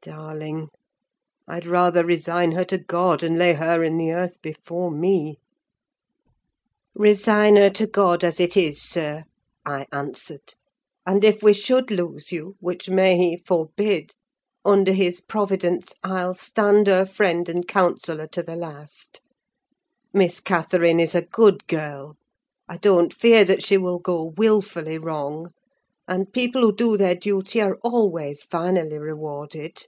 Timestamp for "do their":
26.74-27.14